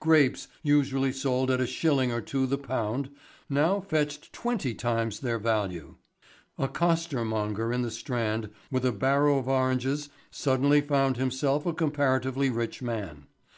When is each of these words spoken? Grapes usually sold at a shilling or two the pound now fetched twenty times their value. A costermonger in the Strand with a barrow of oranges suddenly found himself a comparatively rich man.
Grapes 0.00 0.48
usually 0.62 1.12
sold 1.12 1.50
at 1.50 1.62
a 1.62 1.66
shilling 1.66 2.12
or 2.12 2.20
two 2.20 2.46
the 2.46 2.58
pound 2.58 3.08
now 3.48 3.80
fetched 3.80 4.30
twenty 4.34 4.74
times 4.74 5.20
their 5.20 5.38
value. 5.38 5.94
A 6.58 6.68
costermonger 6.68 7.72
in 7.72 7.80
the 7.80 7.90
Strand 7.90 8.50
with 8.70 8.84
a 8.84 8.92
barrow 8.92 9.38
of 9.38 9.48
oranges 9.48 10.10
suddenly 10.30 10.82
found 10.82 11.16
himself 11.16 11.64
a 11.64 11.72
comparatively 11.72 12.50
rich 12.50 12.82
man. 12.82 13.28